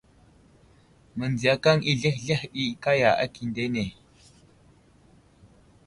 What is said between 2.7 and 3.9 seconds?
kaya akindene.